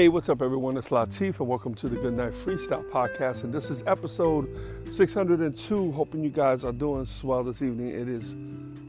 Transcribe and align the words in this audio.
Hey, 0.00 0.08
what's 0.08 0.30
up, 0.30 0.40
everyone? 0.40 0.78
It's 0.78 0.88
Latif, 0.88 1.40
and 1.40 1.46
welcome 1.46 1.74
to 1.74 1.86
the 1.86 1.96
Good 1.96 2.14
Night 2.14 2.32
Freestyle 2.32 2.88
Podcast. 2.88 3.44
And 3.44 3.52
this 3.52 3.68
is 3.68 3.82
episode 3.86 4.48
602. 4.90 5.92
Hoping 5.92 6.24
you 6.24 6.30
guys 6.30 6.64
are 6.64 6.72
doing 6.72 7.06
well 7.22 7.44
this 7.44 7.60
evening. 7.60 7.88
It 7.88 8.08
is 8.08 8.34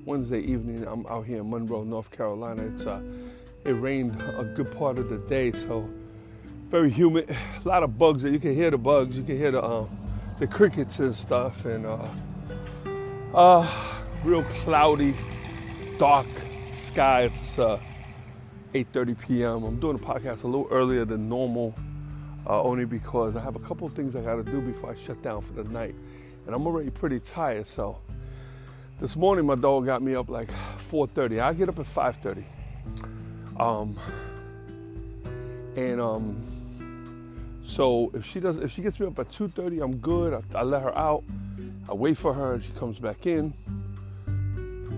Wednesday 0.05 0.39
evening. 0.39 0.87
I'm 0.87 1.05
out 1.07 1.25
here 1.25 1.39
in 1.39 1.49
Monroe, 1.49 1.83
North 1.83 2.11
Carolina. 2.11 2.63
It's 2.63 2.85
uh, 2.85 3.01
it 3.65 3.73
rained 3.73 4.21
a 4.21 4.45
good 4.55 4.71
part 4.71 4.97
of 4.99 5.09
the 5.09 5.17
day, 5.17 5.51
so 5.51 5.89
very 6.69 6.89
humid. 6.89 7.29
A 7.65 7.67
lot 7.67 7.83
of 7.83 7.97
bugs. 7.97 8.23
You 8.23 8.39
can 8.39 8.55
hear 8.55 8.71
the 8.71 8.77
bugs. 8.77 9.17
You 9.17 9.25
can 9.25 9.35
hear 9.35 9.51
the 9.51 9.61
uh, 9.61 9.85
the 10.39 10.47
crickets 10.47 10.99
and 10.99 11.13
stuff, 11.13 11.65
and 11.65 11.87
uh, 11.87 12.07
uh 13.33 13.69
real 14.23 14.45
cloudy, 14.63 15.13
dark 15.97 16.27
sky. 16.67 17.23
It's 17.23 17.59
uh, 17.59 17.81
8:30 18.73 19.19
p.m. 19.19 19.63
I'm 19.63 19.79
doing 19.79 19.97
the 19.97 20.03
podcast 20.03 20.43
a 20.43 20.47
little 20.47 20.67
earlier 20.71 21.03
than 21.03 21.27
normal, 21.27 21.75
uh, 22.47 22.61
only 22.61 22.85
because 22.85 23.35
I 23.35 23.41
have 23.41 23.57
a 23.57 23.59
couple 23.59 23.85
of 23.85 23.93
things 23.93 24.15
I 24.15 24.21
got 24.21 24.35
to 24.35 24.43
do 24.43 24.61
before 24.61 24.91
I 24.91 24.95
shut 24.95 25.21
down 25.21 25.41
for 25.41 25.51
the 25.51 25.65
night, 25.65 25.93
and 26.45 26.55
I'm 26.55 26.65
already 26.65 26.89
pretty 26.89 27.19
tired. 27.19 27.67
So 27.67 27.97
this 28.99 29.17
morning 29.17 29.45
my 29.45 29.55
dog 29.55 29.85
got 29.85 30.01
me 30.01 30.15
up 30.15 30.29
like 30.29 30.49
4:30. 30.49 31.41
I 31.41 31.53
get 31.53 31.67
up 31.67 31.79
at 31.79 31.85
5:30, 31.85 32.45
um, 33.59 33.99
and 35.75 35.99
um, 35.99 36.47
so 37.65 38.09
if 38.13 38.25
she 38.25 38.39
does, 38.39 38.57
if 38.57 38.71
she 38.71 38.81
gets 38.81 39.01
me 39.01 39.07
up 39.07 39.19
at 39.19 39.29
2:30, 39.31 39.83
I'm 39.83 39.97
good. 39.97 40.33
I, 40.33 40.59
I 40.59 40.63
let 40.63 40.81
her 40.81 40.97
out. 40.97 41.23
I 41.89 41.93
wait 41.93 42.17
for 42.17 42.33
her, 42.33 42.53
and 42.53 42.63
she 42.63 42.71
comes 42.71 42.99
back 42.99 43.25
in. 43.25 43.53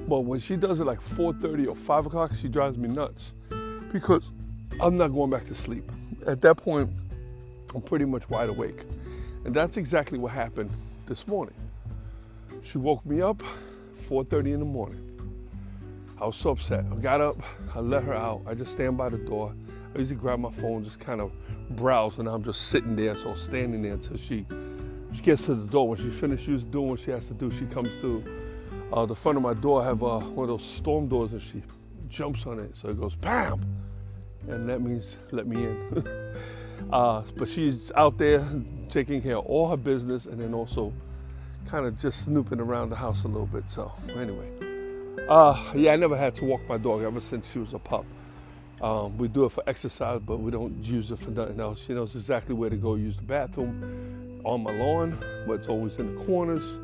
But 0.08 0.20
when 0.20 0.40
she 0.40 0.58
does 0.58 0.80
it 0.80 0.86
like 0.86 1.02
4:30 1.02 1.70
or 1.70 1.76
5 1.76 2.06
o'clock, 2.06 2.36
she 2.36 2.50
drives 2.50 2.78
me 2.78 2.88
nuts 2.88 3.34
because 3.94 4.32
I'm 4.82 4.98
not 4.98 5.10
going 5.10 5.30
back 5.30 5.46
to 5.46 5.56
sleep. 5.56 5.90
At 6.26 6.42
that 6.42 6.58
point, 6.58 6.90
I'm 7.74 7.82
pretty 7.82 8.06
much 8.06 8.30
wide 8.30 8.50
awake. 8.50 8.84
And 9.46 9.54
that's 9.54 9.78
exactly 9.78 10.18
what 10.18 10.32
happened 10.32 10.72
this 11.06 11.28
morning. 11.28 11.56
She 12.64 12.80
woke 12.80 13.06
me 13.06 13.22
up 13.22 13.42
4:30 13.96 14.54
in 14.54 14.60
the 14.60 14.66
morning. 14.66 15.00
I 16.20 16.26
was 16.26 16.36
so 16.36 16.52
upset. 16.52 16.86
I 16.92 16.96
got 16.96 17.22
up, 17.22 17.38
I 17.76 17.80
let 17.80 18.04
her 18.04 18.14
out. 18.14 18.42
I 18.48 18.56
just 18.56 18.72
stand 18.72 18.98
by 18.98 19.10
the 19.10 19.18
door. 19.18 19.54
I 19.94 20.00
usually 20.00 20.20
grab 20.20 20.40
my 20.40 20.52
phone, 20.52 20.84
just 20.84 21.00
kind 21.00 21.22
of 21.22 21.32
browse, 21.72 22.18
and 22.18 22.28
I'm 22.28 22.44
just 22.44 22.70
sitting 22.70 22.96
there, 22.96 23.16
so 23.16 23.32
I'm 23.32 23.38
standing 23.38 23.82
there 23.84 23.94
until 23.94 24.18
she 24.18 24.46
she 25.14 25.22
gets 25.22 25.46
to 25.46 25.56
the 25.56 25.68
door. 25.68 25.90
When 25.90 26.00
she 26.00 26.10
finishes 26.10 26.64
doing 26.64 26.90
what 26.90 27.00
she 27.00 27.12
has 27.12 27.28
to 27.28 27.34
do, 27.34 27.52
she 27.52 27.66
comes 27.66 27.90
to 28.02 28.24
uh, 28.92 29.06
the 29.06 29.16
front 29.16 29.38
of 29.38 29.44
my 29.44 29.54
door. 29.54 29.82
I 29.84 29.86
have 29.86 30.02
uh, 30.02 30.20
one 30.20 30.46
of 30.46 30.50
those 30.50 30.64
storm 30.64 31.08
doors, 31.08 31.34
and 31.34 31.42
she 31.42 31.62
jumps 32.14 32.46
on 32.46 32.60
it, 32.60 32.76
so 32.76 32.90
it 32.90 33.00
goes 33.00 33.16
bam 33.16 33.62
and 34.48 34.68
that 34.70 34.82
means 34.82 35.18
let 35.32 35.48
me 35.48 35.64
in. 35.64 36.06
uh, 36.94 37.22
but 37.38 37.50
she's 37.50 37.92
out 37.96 38.18
there 38.18 38.46
taking 38.90 39.22
care 39.22 39.38
of 39.38 39.46
all 39.46 39.70
her 39.70 39.78
business 39.78 40.26
and 40.26 40.40
then 40.40 40.54
also 40.54 40.94
kind 41.68 41.86
of 41.86 41.98
just 41.98 42.26
snooping 42.26 42.60
around 42.60 42.90
the 42.90 42.96
house 42.96 43.24
a 43.24 43.28
little 43.28 43.48
bit. 43.48 43.70
So 43.70 43.92
anyway, 44.16 44.50
uh, 45.28 45.72
yeah, 45.76 45.94
I 45.94 45.96
never 45.96 46.18
had 46.18 46.36
to 46.36 46.46
walk 46.46 46.62
my 46.68 46.78
dog 46.78 47.04
ever 47.04 47.20
since 47.20 47.52
she 47.52 47.60
was 47.60 47.74
a 47.74 47.80
pup. 47.80 48.06
Um, 48.82 49.18
we 49.18 49.30
do 49.30 49.46
it 49.46 49.52
for 49.52 49.64
exercise, 49.66 50.20
but 50.26 50.40
we 50.40 50.52
don't 50.52 50.84
use 50.84 51.10
it 51.10 51.20
for 51.20 51.32
nothing 51.32 51.60
else. 51.60 51.86
She 51.86 51.94
knows 51.94 52.16
exactly 52.16 52.54
where 52.54 52.70
to 52.70 52.76
go 52.76 52.96
use 52.96 53.16
the 53.16 53.24
bathroom 53.24 54.42
on 54.44 54.62
my 54.62 54.74
lawn, 54.78 55.18
but 55.48 55.54
it's 55.54 55.70
always 55.70 55.98
in 56.00 56.16
the 56.16 56.26
corners. 56.26 56.80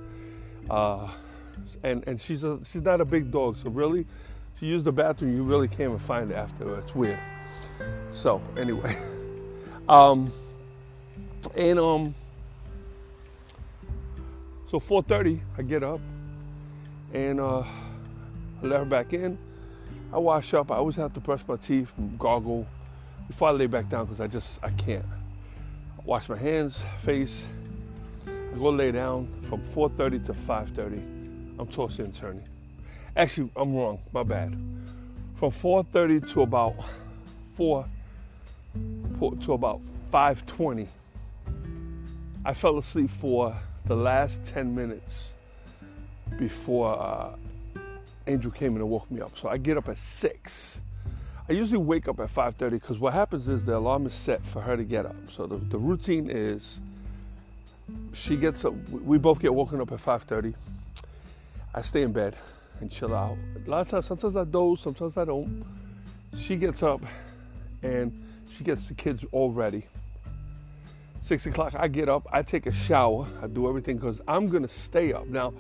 Uh, 0.69 1.09
and 1.83 2.07
and 2.07 2.21
she's 2.21 2.45
a 2.45 2.59
she's 2.63 2.83
not 2.83 3.01
a 3.01 3.05
big 3.05 3.31
dog, 3.31 3.57
so 3.57 3.69
really, 3.69 4.05
she 4.59 4.65
used 4.65 4.85
the 4.85 4.91
bathroom. 4.91 5.35
You 5.35 5.43
really 5.43 5.67
can't 5.67 5.81
even 5.81 5.99
find 5.99 6.31
it 6.31 6.35
after. 6.35 6.79
It's 6.79 6.93
weird. 6.93 7.19
So 8.11 8.41
anyway, 8.57 8.97
um, 9.89 10.31
and 11.55 11.79
um, 11.79 12.15
so 14.69 14.79
4:30, 14.79 15.39
I 15.57 15.61
get 15.61 15.83
up 15.83 16.01
and 17.13 17.39
uh, 17.39 17.59
I 17.61 17.65
let 18.61 18.79
her 18.79 18.85
back 18.85 19.13
in. 19.13 19.37
I 20.11 20.17
wash 20.17 20.53
up. 20.53 20.71
I 20.71 20.75
always 20.75 20.95
have 20.95 21.13
to 21.13 21.19
brush 21.19 21.41
my 21.47 21.55
teeth, 21.55 21.91
gargle 22.17 22.67
before 23.27 23.49
I 23.49 23.51
lay 23.51 23.67
back 23.67 23.87
down 23.89 24.05
because 24.05 24.19
I 24.19 24.27
just 24.27 24.59
I 24.63 24.71
can't. 24.71 25.05
I 25.05 26.01
wash 26.03 26.27
my 26.27 26.37
hands, 26.37 26.83
face. 26.97 27.47
I 28.27 28.57
go 28.57 28.71
lay 28.71 28.91
down 28.91 29.27
from 29.43 29.61
4:30 29.61 30.25
to 30.25 30.33
5:30. 30.33 31.59
I'm 31.59 31.67
tossing 31.67 32.05
and 32.05 32.15
turning. 32.15 32.48
Actually, 33.19 33.51
I'm 33.57 33.75
wrong. 33.75 33.99
My 34.13 34.23
bad. 34.23 34.55
From 35.35 35.51
4:30 35.51 36.21
to 36.31 36.41
about 36.43 36.75
4 37.57 37.85
to 39.41 39.53
about 39.53 39.81
5:20. 40.09 40.87
I 42.45 42.53
fell 42.53 42.77
asleep 42.77 43.09
for 43.09 43.53
the 43.87 43.95
last 43.95 44.45
10 44.45 44.73
minutes 44.73 45.35
before 46.37 46.97
uh, 46.97 47.35
Angel 48.25 48.51
came 48.51 48.77
in 48.77 48.81
and 48.83 48.89
woke 48.89 49.11
me 49.11 49.19
up. 49.19 49.37
So 49.37 49.49
I 49.49 49.57
get 49.57 49.75
up 49.75 49.89
at 49.89 49.97
six. 49.97 50.79
I 51.49 51.51
usually 51.51 51.83
wake 51.83 52.07
up 52.07 52.21
at 52.21 52.29
5:30 52.29 52.69
because 52.69 52.99
what 52.99 53.11
happens 53.11 53.49
is 53.49 53.65
the 53.65 53.75
alarm 53.75 54.05
is 54.05 54.13
set 54.13 54.45
for 54.45 54.61
her 54.61 54.77
to 54.77 54.85
get 54.85 55.05
up. 55.05 55.17
So 55.29 55.45
the, 55.45 55.57
the 55.57 55.77
routine 55.77 56.29
is 56.29 56.79
she 58.13 58.37
gets 58.37 58.63
up. 58.63 58.73
We 58.89 59.17
both 59.17 59.41
get 59.41 59.53
woken 59.53 59.81
up 59.81 59.91
at 59.91 59.99
5:30. 59.99 60.53
I 61.75 61.81
stay 61.81 62.03
in 62.03 62.13
bed 62.13 62.37
and 62.81 62.91
chill 62.91 63.13
out. 63.15 63.37
A 63.65 63.69
lot 63.69 63.81
of 63.81 63.87
times, 63.87 64.05
sometimes 64.05 64.35
I 64.35 64.43
doze, 64.43 64.81
sometimes 64.81 65.17
I 65.17 65.25
don't. 65.25 65.65
She 66.35 66.55
gets 66.55 66.83
up 66.83 67.01
and 67.81 68.11
she 68.55 68.63
gets 68.63 68.87
the 68.87 68.93
kids 68.93 69.25
all 69.31 69.51
ready. 69.51 69.85
Six 71.21 71.45
o'clock, 71.45 71.73
I 71.77 71.87
get 71.87 72.07
up, 72.07 72.27
I 72.31 72.41
take 72.41 72.65
a 72.65 72.71
shower, 72.71 73.27
I 73.43 73.47
do 73.47 73.67
everything 73.67 73.97
because 73.97 74.21
I'm 74.27 74.47
gonna 74.47 74.67
stay 74.67 75.11
up. 75.11 75.27
Now, 75.27 75.53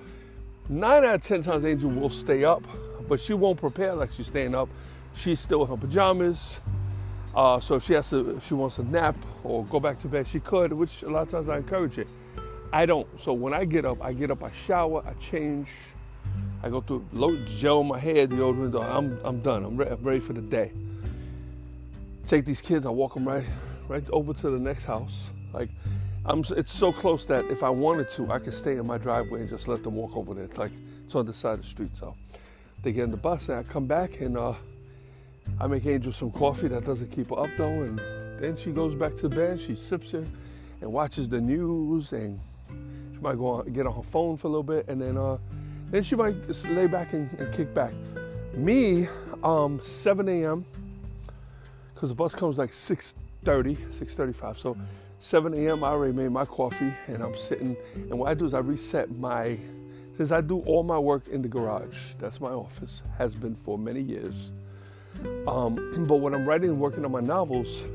nine 0.69 1.03
out 1.03 1.15
of 1.15 1.21
ten 1.21 1.41
times 1.41 1.65
Angel 1.65 1.89
will 1.89 2.09
stay 2.09 2.43
up, 2.43 2.63
but 3.07 3.19
she 3.19 3.33
won't 3.33 3.59
prepare 3.59 3.93
like 3.95 4.11
she's 4.13 4.27
staying 4.27 4.55
up. 4.55 4.69
She's 5.15 5.39
still 5.39 5.63
in 5.63 5.69
her 5.69 5.77
pajamas. 5.77 6.61
Uh, 7.35 7.59
so 7.59 7.75
if 7.75 7.83
she 7.83 7.93
has 7.93 8.09
to, 8.09 8.37
if 8.37 8.47
she 8.47 8.53
wants 8.53 8.77
to 8.77 8.83
nap 8.83 9.15
or 9.43 9.65
go 9.65 9.79
back 9.79 9.97
to 9.99 10.07
bed, 10.07 10.27
she 10.27 10.39
could, 10.39 10.71
which 10.71 11.03
a 11.03 11.09
lot 11.09 11.23
of 11.23 11.29
times 11.29 11.49
I 11.49 11.57
encourage 11.57 11.97
it. 11.97 12.07
I 12.71 12.85
don't. 12.85 13.07
So 13.19 13.33
when 13.33 13.53
I 13.53 13.65
get 13.65 13.85
up, 13.85 14.01
I 14.01 14.13
get 14.13 14.31
up, 14.31 14.43
I 14.43 14.51
shower, 14.51 15.03
I 15.05 15.13
change, 15.13 15.69
I 16.61 16.69
go 16.69 16.81
through 16.81 17.05
load 17.13 17.45
gel 17.47 17.83
my 17.83 17.99
hair, 17.99 18.27
deodorant. 18.27 18.83
I'm 18.83 19.19
I'm 19.23 19.39
done. 19.41 19.63
I'm, 19.63 19.77
re- 19.77 19.87
I'm 19.89 20.03
ready 20.03 20.19
for 20.19 20.33
the 20.33 20.41
day 20.41 20.71
take 22.29 22.45
these 22.45 22.61
kids, 22.61 22.85
I 22.85 22.89
walk 22.89 23.15
them 23.15 23.27
right, 23.27 23.43
right 23.87 24.07
over 24.11 24.33
to 24.35 24.49
the 24.51 24.59
next 24.59 24.85
house. 24.85 25.31
Like, 25.51 25.69
I'm, 26.25 26.43
it's 26.55 26.71
so 26.71 26.91
close 26.91 27.25
that 27.25 27.45
if 27.45 27.63
I 27.63 27.69
wanted 27.69 28.09
to, 28.11 28.31
I 28.31 28.37
could 28.37 28.53
stay 28.53 28.73
in 28.73 28.85
my 28.85 28.99
driveway 28.99 29.41
and 29.41 29.49
just 29.49 29.67
let 29.67 29.83
them 29.83 29.95
walk 29.95 30.15
over 30.15 30.35
there. 30.35 30.43
It's 30.43 30.57
like 30.57 30.71
it's 31.05 31.15
on 31.15 31.25
the 31.25 31.33
side 31.33 31.53
of 31.53 31.61
the 31.61 31.67
street. 31.67 31.97
So 31.97 32.15
they 32.83 32.91
get 32.91 33.05
in 33.05 33.11
the 33.11 33.17
bus 33.17 33.49
and 33.49 33.57
I 33.57 33.63
come 33.63 33.87
back 33.87 34.21
and 34.21 34.37
uh, 34.37 34.53
I 35.59 35.65
make 35.65 35.87
Angel 35.87 36.11
some 36.11 36.31
coffee 36.31 36.67
that 36.67 36.85
doesn't 36.85 37.09
keep 37.11 37.29
her 37.29 37.39
up 37.39 37.49
though. 37.57 37.81
And 37.81 37.99
then 38.39 38.55
she 38.55 38.71
goes 38.71 38.93
back 38.93 39.15
to 39.17 39.29
bed. 39.29 39.59
She 39.59 39.73
sips 39.73 40.13
it 40.13 40.27
and 40.81 40.93
watches 40.93 41.29
the 41.29 41.41
news 41.41 42.11
and 42.11 42.39
she 43.11 43.19
might 43.21 43.37
go 43.37 43.47
on, 43.47 43.73
get 43.73 43.87
on 43.87 43.95
her 43.95 44.03
phone 44.03 44.37
for 44.37 44.47
a 44.47 44.51
little 44.51 44.61
bit 44.61 44.87
and 44.87 45.01
then 45.01 45.17
uh, 45.17 45.39
then 45.91 46.03
she 46.03 46.15
might 46.15 46.35
lay 46.69 46.87
back 46.87 47.13
and, 47.13 47.31
and 47.39 47.53
kick 47.53 47.73
back. 47.73 47.93
Me, 48.53 49.07
um, 49.43 49.79
7 49.83 50.27
a.m 50.27 50.65
because 51.99 52.07
the 52.07 52.15
bus 52.15 52.33
comes 52.33 52.57
like 52.57 52.71
6.30, 52.71 53.75
6.35. 53.91 54.57
So 54.57 54.77
7 55.19 55.53
a.m. 55.53 55.83
I 55.83 55.89
already 55.89 56.13
made 56.13 56.29
my 56.29 56.45
coffee 56.45 56.93
and 57.07 57.21
I'm 57.21 57.35
sitting. 57.35 57.75
And 57.93 58.17
what 58.17 58.29
I 58.29 58.33
do 58.33 58.45
is 58.45 58.53
I 58.53 58.59
reset 58.59 59.11
my, 59.17 59.59
since 60.15 60.31
I 60.31 60.39
do 60.39 60.61
all 60.61 60.83
my 60.83 60.97
work 60.97 61.27
in 61.27 61.41
the 61.41 61.49
garage, 61.49 62.13
that's 62.17 62.39
my 62.39 62.51
office, 62.51 63.03
has 63.17 63.35
been 63.35 63.53
for 63.53 63.77
many 63.77 63.99
years. 63.99 64.53
Um, 65.45 66.05
but 66.07 66.21
when 66.21 66.33
I'm 66.33 66.45
writing 66.45 66.69
and 66.69 66.79
working 66.79 67.03
on 67.03 67.11
my 67.11 67.19
novels, 67.19 67.85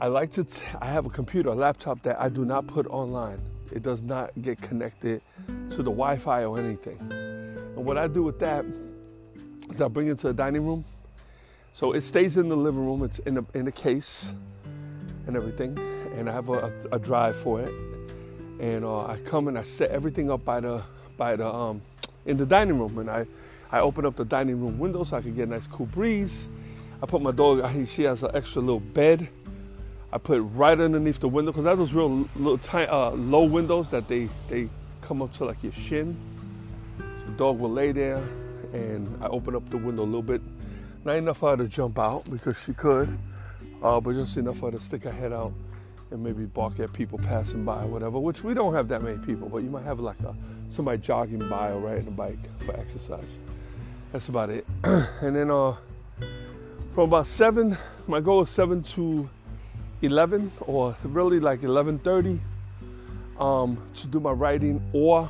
I 0.00 0.06
like 0.06 0.30
to, 0.32 0.44
t- 0.44 0.64
I 0.80 0.86
have 0.86 1.04
a 1.04 1.10
computer, 1.10 1.50
a 1.50 1.54
laptop 1.54 2.00
that 2.04 2.18
I 2.18 2.30
do 2.30 2.46
not 2.46 2.66
put 2.66 2.86
online. 2.86 3.38
It 3.70 3.82
does 3.82 4.02
not 4.02 4.30
get 4.40 4.62
connected 4.62 5.20
to 5.72 5.82
the 5.82 5.90
Wi 5.90 6.16
Fi 6.16 6.44
or 6.44 6.58
anything. 6.58 6.98
And 7.10 7.84
what 7.84 7.96
I 7.96 8.06
do 8.06 8.22
with 8.22 8.38
that 8.40 8.64
is 9.70 9.80
I 9.80 9.88
bring 9.88 10.08
it 10.08 10.18
to 10.18 10.28
the 10.28 10.34
dining 10.34 10.66
room. 10.66 10.84
So 11.72 11.92
it 11.92 12.02
stays 12.02 12.36
in 12.36 12.48
the 12.48 12.56
living 12.56 12.84
room. 12.84 13.02
It's 13.02 13.18
in 13.20 13.38
a, 13.38 13.44
in 13.54 13.64
the 13.64 13.72
case 13.72 14.32
and 15.26 15.36
everything. 15.36 15.78
And 16.16 16.28
I 16.28 16.32
have 16.32 16.50
a, 16.50 16.52
a, 16.92 16.96
a 16.96 16.98
drive 16.98 17.36
for 17.36 17.60
it. 17.60 17.72
And 18.60 18.84
uh, 18.84 19.06
I 19.06 19.18
come 19.24 19.48
and 19.48 19.58
I 19.58 19.62
set 19.62 19.90
everything 19.90 20.30
up 20.30 20.44
by 20.44 20.60
the 20.60 20.82
by 21.16 21.36
the 21.36 21.52
um, 21.52 21.80
in 22.26 22.36
the 22.36 22.46
dining 22.46 22.78
room. 22.78 22.98
And 22.98 23.10
I 23.10 23.26
I 23.70 23.80
open 23.80 24.04
up 24.04 24.16
the 24.16 24.24
dining 24.26 24.60
room 24.60 24.78
window 24.78 25.04
so 25.04 25.16
I 25.16 25.22
can 25.22 25.34
get 25.34 25.48
a 25.48 25.50
nice 25.52 25.66
cool 25.66 25.86
breeze. 25.86 26.50
I 27.02 27.06
put 27.06 27.22
my 27.22 27.32
dog. 27.32 27.66
She 27.88 28.02
has 28.02 28.22
an 28.22 28.30
extra 28.34 28.60
little 28.60 28.80
bed. 28.80 29.28
I 30.12 30.18
put 30.18 30.36
it 30.36 30.42
right 30.42 30.78
underneath 30.78 31.20
the 31.20 31.28
window 31.28 31.52
because 31.52 31.64
that 31.64 31.78
was 31.78 31.94
real 31.94 32.28
little 32.36 32.58
tiny, 32.58 32.86
uh, 32.86 33.10
low 33.12 33.44
windows 33.44 33.88
that 33.88 34.06
they 34.08 34.28
they 34.48 34.68
come 35.02 35.20
up 35.20 35.32
to 35.34 35.44
like 35.44 35.62
your 35.62 35.72
shin. 35.72 36.16
The 37.26 37.32
dog 37.32 37.58
will 37.58 37.70
lay 37.70 37.92
there, 37.92 38.22
and 38.72 39.22
I 39.22 39.26
open 39.26 39.54
up 39.54 39.68
the 39.70 39.76
window 39.76 40.04
a 40.04 40.04
little 40.04 40.22
bit. 40.22 40.40
Not 41.04 41.16
enough 41.16 41.38
for 41.38 41.50
her 41.50 41.56
to 41.56 41.68
jump 41.68 41.98
out 41.98 42.30
because 42.30 42.58
she 42.62 42.72
could, 42.72 43.18
uh, 43.82 44.00
but 44.00 44.14
just 44.14 44.36
enough 44.36 44.58
for 44.58 44.70
her 44.70 44.78
to 44.78 44.82
stick 44.82 45.02
her 45.02 45.12
head 45.12 45.32
out 45.32 45.52
and 46.10 46.22
maybe 46.22 46.44
bark 46.44 46.78
at 46.78 46.92
people 46.92 47.18
passing 47.18 47.64
by 47.64 47.82
or 47.82 47.88
whatever. 47.88 48.18
Which 48.18 48.44
we 48.44 48.54
don't 48.54 48.72
have 48.74 48.88
that 48.88 49.02
many 49.02 49.18
people, 49.26 49.48
but 49.48 49.58
you 49.58 49.70
might 49.70 49.84
have 49.84 49.98
like 50.00 50.20
a 50.20 50.34
somebody 50.70 50.98
jogging 50.98 51.46
by 51.48 51.70
or 51.70 51.80
riding 51.80 52.08
a 52.08 52.10
bike 52.10 52.38
for 52.60 52.74
exercise. 52.78 53.38
That's 54.12 54.28
about 54.28 54.50
it. 54.50 54.66
and 54.84 55.36
then 55.36 55.50
uh, 55.50 55.74
from 56.94 57.04
about 57.04 57.26
seven, 57.26 57.76
my 58.06 58.20
goal 58.20 58.42
is 58.42 58.50
seven 58.50 58.82
to 58.82 59.28
11 60.02 60.52
or 60.60 60.96
really 61.04 61.40
like 61.40 61.60
11:30 61.60 62.38
um, 63.42 63.76
to 63.94 64.06
do 64.06 64.20
my 64.20 64.30
writing 64.30 64.80
or 64.92 65.28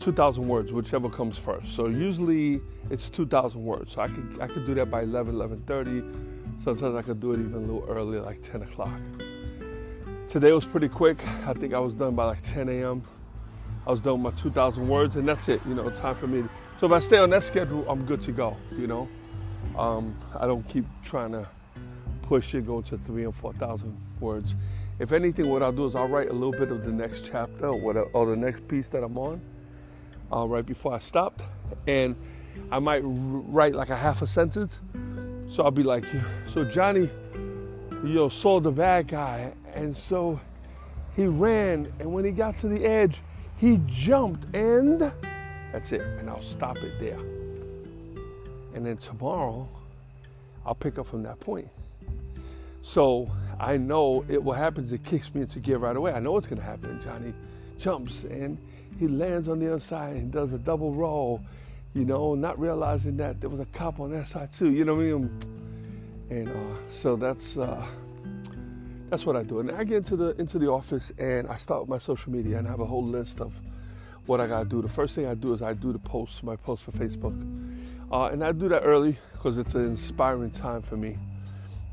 2,000 0.00 0.48
words, 0.48 0.72
whichever 0.72 1.10
comes 1.10 1.36
first. 1.36 1.74
So 1.74 1.86
usually 1.86 2.62
it's 2.90 3.10
2,000 3.10 3.62
words. 3.62 3.92
So 3.92 4.00
I 4.00 4.08
could 4.08 4.38
I 4.40 4.46
could 4.46 4.64
do 4.64 4.74
that 4.74 4.90
by 4.90 5.02
11, 5.02 5.34
11:30. 5.34 6.62
Sometimes 6.64 6.96
I 6.96 7.02
could 7.02 7.20
do 7.20 7.32
it 7.32 7.40
even 7.40 7.54
a 7.54 7.58
little 7.58 7.84
earlier, 7.88 8.22
like 8.22 8.40
10 8.40 8.62
o'clock. 8.62 8.98
Today 10.28 10.52
was 10.52 10.64
pretty 10.64 10.88
quick. 10.88 11.18
I 11.46 11.52
think 11.52 11.74
I 11.74 11.78
was 11.78 11.92
done 11.92 12.14
by 12.14 12.24
like 12.24 12.40
10 12.42 12.68
a.m. 12.70 13.02
I 13.86 13.90
was 13.90 14.00
done 14.00 14.22
with 14.22 14.34
my 14.34 14.40
2,000 14.40 14.88
words, 14.88 15.16
and 15.16 15.28
that's 15.28 15.48
it. 15.48 15.60
You 15.68 15.74
know, 15.74 15.90
time 15.90 16.14
for 16.14 16.26
me. 16.26 16.44
So 16.80 16.86
if 16.86 16.92
I 16.92 17.00
stay 17.00 17.18
on 17.18 17.30
that 17.30 17.42
schedule, 17.42 17.84
I'm 17.88 18.04
good 18.06 18.22
to 18.22 18.32
go. 18.32 18.56
You 18.72 18.86
know, 18.86 19.08
um, 19.76 20.16
I 20.38 20.46
don't 20.46 20.66
keep 20.68 20.86
trying 21.02 21.32
to 21.32 21.46
push 22.22 22.54
it, 22.54 22.66
go 22.66 22.80
to 22.82 22.96
three 22.96 23.24
and 23.24 23.34
4,000 23.34 23.94
words. 24.20 24.54
If 24.98 25.12
anything, 25.12 25.48
what 25.48 25.62
I'll 25.62 25.72
do 25.72 25.86
is 25.86 25.94
I'll 25.94 26.08
write 26.08 26.28
a 26.28 26.32
little 26.32 26.52
bit 26.52 26.72
of 26.72 26.84
the 26.84 26.90
next 26.90 27.24
chapter 27.24 27.68
or, 27.68 27.98
or 28.12 28.26
the 28.26 28.36
next 28.36 28.66
piece 28.66 28.88
that 28.88 29.04
I'm 29.04 29.16
on 29.16 29.40
uh, 30.32 30.46
right 30.46 30.66
before 30.66 30.92
I 30.92 30.98
stop. 30.98 31.40
And 31.86 32.16
I 32.72 32.80
might 32.80 33.02
write 33.04 33.74
like 33.74 33.90
a 33.90 33.96
half 33.96 34.22
a 34.22 34.26
sentence. 34.26 34.80
So 35.46 35.62
I'll 35.62 35.70
be 35.70 35.84
like, 35.84 36.04
so 36.48 36.64
Johnny, 36.64 37.08
you 38.02 38.14
know, 38.14 38.28
saw 38.28 38.58
the 38.58 38.72
bad 38.72 39.06
guy. 39.06 39.52
And 39.72 39.96
so 39.96 40.40
he 41.14 41.26
ran. 41.26 41.86
And 42.00 42.12
when 42.12 42.24
he 42.24 42.32
got 42.32 42.56
to 42.58 42.68
the 42.68 42.84
edge, 42.84 43.22
he 43.56 43.80
jumped. 43.86 44.52
And 44.54 45.12
that's 45.72 45.92
it. 45.92 46.00
And 46.00 46.28
I'll 46.28 46.42
stop 46.42 46.76
it 46.78 46.98
there. 46.98 47.18
And 48.74 48.84
then 48.84 48.96
tomorrow, 48.96 49.68
I'll 50.66 50.74
pick 50.74 50.98
up 50.98 51.06
from 51.06 51.22
that 51.22 51.38
point. 51.38 51.68
So 52.82 53.30
I 53.60 53.76
know 53.76 54.24
it 54.28 54.42
what 54.42 54.58
happens, 54.58 54.92
it 54.92 55.04
kicks 55.04 55.34
me 55.34 55.42
into 55.42 55.58
gear 55.58 55.78
right 55.78 55.96
away. 55.96 56.12
I 56.12 56.20
know 56.20 56.36
it's 56.36 56.46
gonna 56.46 56.62
happen. 56.62 57.00
Johnny 57.02 57.34
jumps 57.76 58.24
and 58.24 58.58
he 58.98 59.08
lands 59.08 59.48
on 59.48 59.58
the 59.58 59.68
other 59.68 59.80
side 59.80 60.16
and 60.16 60.32
does 60.32 60.52
a 60.52 60.58
double 60.58 60.92
roll, 60.92 61.40
you 61.94 62.04
know, 62.04 62.34
not 62.34 62.58
realizing 62.58 63.16
that 63.16 63.40
there 63.40 63.50
was 63.50 63.60
a 63.60 63.66
cop 63.66 64.00
on 64.00 64.10
that 64.12 64.26
side 64.28 64.52
too, 64.52 64.70
you 64.70 64.84
know 64.84 64.94
what 64.94 65.04
I 65.04 65.06
mean? 65.06 65.40
And 66.30 66.48
uh, 66.48 66.90
so 66.90 67.16
that's 67.16 67.58
uh, 67.58 67.84
that's 69.10 69.26
what 69.26 69.36
I 69.36 69.42
do. 69.42 69.60
And 69.60 69.72
I 69.72 69.84
get 69.84 69.98
into 69.98 70.16
the 70.16 70.36
into 70.40 70.58
the 70.58 70.70
office 70.70 71.12
and 71.18 71.48
I 71.48 71.56
start 71.56 71.82
with 71.82 71.90
my 71.90 71.98
social 71.98 72.32
media 72.32 72.58
and 72.58 72.68
I 72.68 72.70
have 72.70 72.80
a 72.80 72.86
whole 72.86 73.04
list 73.04 73.40
of 73.40 73.52
what 74.26 74.40
I 74.40 74.46
gotta 74.46 74.68
do. 74.68 74.82
The 74.82 74.88
first 74.88 75.14
thing 75.14 75.26
I 75.26 75.34
do 75.34 75.52
is 75.52 75.62
I 75.62 75.72
do 75.72 75.92
the 75.92 75.98
post, 75.98 76.44
my 76.44 76.54
post 76.54 76.84
for 76.84 76.92
Facebook. 76.92 77.34
Uh, 78.12 78.26
and 78.26 78.44
I 78.44 78.52
do 78.52 78.68
that 78.68 78.82
early 78.84 79.16
because 79.32 79.58
it's 79.58 79.74
an 79.74 79.84
inspiring 79.84 80.50
time 80.50 80.82
for 80.82 80.96
me 80.96 81.18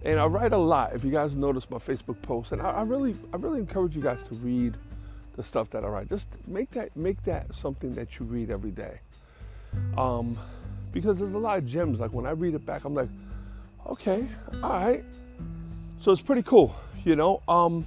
and 0.05 0.19
I 0.19 0.25
write 0.25 0.53
a 0.53 0.57
lot. 0.57 0.93
If 0.93 1.03
you 1.03 1.09
guys 1.09 1.35
notice 1.35 1.69
my 1.69 1.77
Facebook 1.77 2.21
posts, 2.21 2.51
and 2.51 2.61
I, 2.61 2.69
I, 2.69 2.81
really, 2.83 3.15
I 3.33 3.37
really 3.37 3.59
encourage 3.59 3.95
you 3.95 4.03
guys 4.03 4.21
to 4.23 4.35
read 4.35 4.75
the 5.35 5.43
stuff 5.43 5.71
that 5.71 5.83
I 5.83 5.87
write. 5.87 6.09
Just 6.09 6.47
make 6.47 6.69
that, 6.71 6.95
make 6.95 7.21
that 7.23 7.53
something 7.53 7.93
that 7.95 8.19
you 8.19 8.25
read 8.25 8.51
every 8.51 8.69
day. 8.69 8.99
Um, 9.97 10.37
because 10.93 11.17
there's 11.17 11.31
a 11.31 11.37
lot 11.39 11.57
of 11.57 11.65
gems. 11.65 11.99
Like 11.99 12.13
when 12.13 12.27
I 12.27 12.31
read 12.31 12.53
it 12.53 12.65
back, 12.65 12.85
I'm 12.85 12.93
like, 12.93 13.09
okay, 13.87 14.27
all 14.63 14.69
right. 14.69 15.03
So 16.01 16.11
it's 16.11 16.21
pretty 16.21 16.43
cool, 16.43 16.75
you 17.03 17.15
know. 17.15 17.41
Um, 17.47 17.85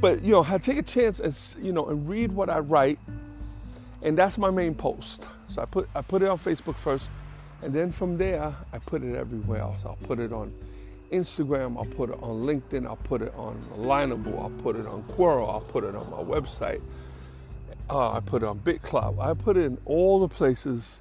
but 0.00 0.22
you 0.22 0.30
know, 0.30 0.46
I 0.48 0.58
take 0.58 0.78
a 0.78 0.82
chance 0.82 1.18
and 1.18 1.64
you 1.64 1.72
know 1.72 1.86
and 1.86 2.08
read 2.08 2.30
what 2.30 2.48
I 2.48 2.60
write, 2.60 2.98
and 4.02 4.16
that's 4.16 4.38
my 4.38 4.50
main 4.50 4.74
post. 4.74 5.26
So 5.48 5.62
I 5.62 5.64
put 5.64 5.88
I 5.94 6.00
put 6.00 6.22
it 6.22 6.28
on 6.28 6.38
Facebook 6.38 6.76
first 6.76 7.10
and 7.64 7.72
then 7.72 7.90
from 7.90 8.18
there, 8.18 8.54
I 8.72 8.78
put 8.78 9.02
it 9.02 9.16
everywhere 9.16 9.60
else. 9.60 9.78
I'll 9.84 9.98
put 10.04 10.18
it 10.18 10.32
on 10.32 10.52
Instagram, 11.10 11.76
I'll 11.76 11.84
put 11.84 12.10
it 12.10 12.18
on 12.22 12.42
LinkedIn, 12.42 12.86
I'll 12.86 12.96
put 12.96 13.22
it 13.22 13.34
on 13.34 13.56
Lineable, 13.76 14.38
I'll 14.40 14.62
put 14.62 14.76
it 14.76 14.86
on 14.86 15.02
Quora, 15.04 15.48
I'll 15.48 15.60
put 15.60 15.84
it 15.84 15.94
on 15.94 16.10
my 16.10 16.18
website. 16.18 16.82
Uh, 17.88 18.12
I 18.12 18.20
put 18.20 18.42
it 18.42 18.46
on 18.46 18.58
BitClout. 18.60 19.18
I 19.18 19.34
put 19.34 19.56
it 19.56 19.64
in 19.64 19.78
all 19.84 20.20
the 20.20 20.28
places 20.28 21.00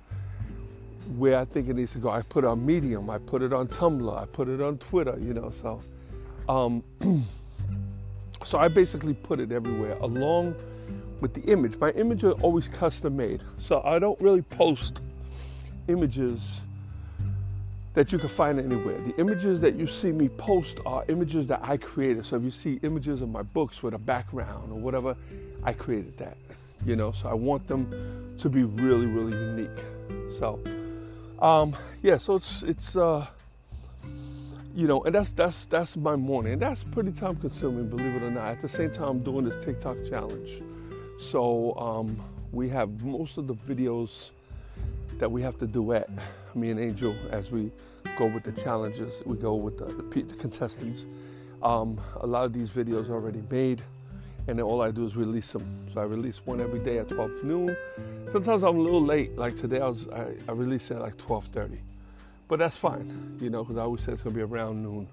where 1.17 1.37
I 1.37 1.45
think 1.45 1.67
it 1.67 1.75
needs 1.75 1.93
to 1.93 1.99
go. 1.99 2.09
I 2.09 2.21
put 2.21 2.43
it 2.43 2.47
on 2.47 2.65
Medium, 2.65 3.09
I 3.09 3.17
put 3.17 3.41
it 3.41 3.53
on 3.53 3.67
Tumblr, 3.67 4.17
I 4.21 4.25
put 4.25 4.47
it 4.47 4.61
on 4.61 4.77
Twitter, 4.77 5.17
you 5.19 5.33
know, 5.33 5.51
so 5.51 5.81
um, 6.47 6.83
so 8.45 8.57
I 8.57 8.67
basically 8.67 9.13
put 9.13 9.39
it 9.39 9.51
everywhere 9.51 9.97
along 10.01 10.55
with 11.21 11.33
the 11.33 11.41
image. 11.51 11.79
My 11.79 11.91
images 11.91 12.25
are 12.25 12.41
always 12.41 12.67
custom 12.67 13.15
made. 13.15 13.41
So 13.57 13.81
I 13.83 13.99
don't 13.99 14.19
really 14.19 14.41
post 14.41 15.01
images 15.87 16.61
that 17.93 18.11
you 18.11 18.17
can 18.17 18.29
find 18.29 18.59
anywhere. 18.59 18.99
The 18.99 19.15
images 19.17 19.59
that 19.59 19.75
you 19.75 19.85
see 19.85 20.11
me 20.11 20.29
post 20.29 20.79
are 20.85 21.05
images 21.09 21.45
that 21.47 21.59
I 21.63 21.77
created. 21.77 22.25
So 22.25 22.37
if 22.37 22.43
you 22.43 22.51
see 22.51 22.79
images 22.81 23.21
of 23.21 23.29
my 23.29 23.43
books 23.43 23.83
with 23.83 23.93
a 23.93 23.99
background 23.99 24.71
or 24.71 24.79
whatever, 24.79 25.15
I 25.63 25.73
created 25.73 26.17
that. 26.17 26.37
You 26.85 26.95
know, 26.95 27.11
so 27.11 27.29
I 27.29 27.33
want 27.33 27.67
them 27.67 28.35
to 28.39 28.49
be 28.49 28.63
really, 28.63 29.05
really 29.05 29.37
unique. 29.37 29.83
So, 30.37 30.59
um, 31.39 31.75
yeah, 32.01 32.17
so 32.17 32.35
it's 32.35 32.63
it's 32.63 32.97
uh, 32.97 33.25
you 34.75 34.87
know, 34.87 35.03
and 35.03 35.15
that's 35.15 35.31
that's 35.31 35.65
that's 35.65 35.95
my 35.95 36.15
morning. 36.15 36.59
That's 36.59 36.83
pretty 36.83 37.11
time 37.11 37.35
consuming, 37.37 37.89
believe 37.89 38.15
it 38.15 38.23
or 38.23 38.31
not. 38.31 38.47
At 38.47 38.61
the 38.61 38.67
same 38.67 38.91
time, 38.91 39.07
I'm 39.07 39.23
doing 39.23 39.45
this 39.45 39.63
TikTok 39.63 39.97
challenge. 40.09 40.61
So 41.19 41.73
um, 41.77 42.19
we 42.51 42.67
have 42.69 43.03
most 43.03 43.37
of 43.37 43.47
the 43.47 43.53
videos 43.53 44.31
that 45.19 45.31
we 45.31 45.41
have 45.41 45.57
to 45.59 45.67
duet, 45.67 46.09
me 46.55 46.69
and 46.71 46.79
Angel, 46.79 47.15
as 47.31 47.51
we 47.51 47.71
go 48.17 48.25
with 48.25 48.43
the 48.43 48.51
challenges, 48.51 49.23
we 49.25 49.37
go 49.37 49.55
with 49.55 49.77
the, 49.77 49.85
the, 49.85 50.21
the 50.21 50.35
contestants. 50.35 51.05
Um, 51.61 51.99
a 52.21 52.27
lot 52.27 52.45
of 52.45 52.53
these 52.53 52.69
videos 52.69 53.09
are 53.09 53.13
already 53.13 53.41
made, 53.49 53.81
and 54.47 54.59
then 54.59 54.65
all 54.65 54.81
I 54.81 54.91
do 54.91 55.05
is 55.05 55.15
release 55.15 55.51
them. 55.53 55.87
So 55.93 56.01
I 56.01 56.03
release 56.03 56.45
one 56.45 56.59
every 56.59 56.79
day 56.79 56.97
at 56.97 57.09
12 57.09 57.43
noon. 57.43 57.75
Sometimes 58.31 58.63
I'm 58.63 58.77
a 58.77 58.81
little 58.81 59.01
late, 59.01 59.37
like 59.37 59.55
today 59.55 59.79
I 59.79 59.87
was 59.87 60.09
I, 60.09 60.33
I 60.47 60.51
released 60.51 60.91
it 60.91 60.95
at 60.95 61.01
like 61.01 61.17
12:30, 61.17 61.77
but 62.47 62.59
that's 62.59 62.77
fine, 62.77 63.37
you 63.39 63.49
know, 63.49 63.63
because 63.63 63.77
I 63.77 63.81
always 63.81 64.01
say 64.01 64.11
it's 64.11 64.23
gonna 64.23 64.35
be 64.35 64.41
around 64.41 64.83
noon. 64.83 65.07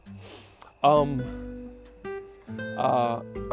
Um, 0.82 1.70
uh, 2.76 3.20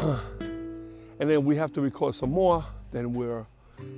and 1.20 1.30
then 1.30 1.44
we 1.44 1.56
have 1.56 1.72
to 1.74 1.80
record 1.80 2.14
some 2.14 2.30
more. 2.30 2.64
Then 2.90 3.12
we're 3.12 3.44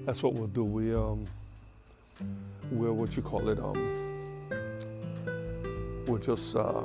that's 0.04 0.23
what 0.23 0.35
we'll 0.35 0.49
do. 0.49 0.64
We 0.64 0.95
um, 0.95 1.25
we'll 2.70 2.94
what 2.94 3.16
you 3.16 3.22
call 3.22 3.48
it 3.48 3.58
um 3.58 4.00
we'll 6.10 6.20
just 6.20 6.56
uh, 6.56 6.82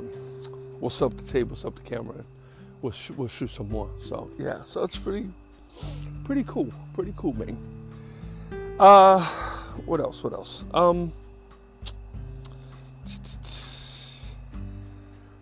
we'll 0.80 1.04
up 1.04 1.16
the 1.16 1.26
table, 1.26 1.56
up 1.64 1.74
the 1.74 1.82
camera, 1.82 2.24
we'll 2.80 2.92
sh- 2.92 3.10
we'll 3.10 3.28
shoot 3.28 3.50
some 3.50 3.68
more. 3.68 3.90
So 4.00 4.30
yeah, 4.38 4.62
so 4.64 4.84
it's 4.84 4.96
pretty 4.96 5.28
pretty 6.24 6.44
cool, 6.44 6.72
pretty 6.94 7.12
cool, 7.16 7.32
man. 7.34 7.58
Uh, 8.78 9.24
what 9.84 10.00
else? 10.00 10.22
What 10.22 10.32
else? 10.32 10.64
Um. 10.72 11.12